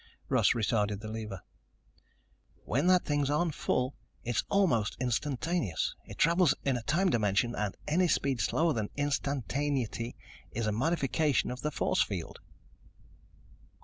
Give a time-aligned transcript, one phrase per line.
[0.29, 1.43] Russ retarded the lever.
[2.65, 3.93] "When that thing's on full,
[4.23, 5.93] it's almost instantaneous.
[6.05, 10.15] It travels in a time dimension and any speed slower than instantaneity
[10.49, 12.39] is a modification of that force field."